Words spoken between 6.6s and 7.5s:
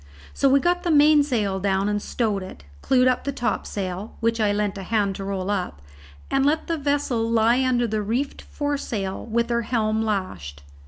the vessel